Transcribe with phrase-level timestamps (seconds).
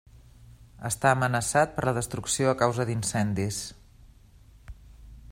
[0.89, 3.61] Està amenaçat per la destrucció a causa d'incendis.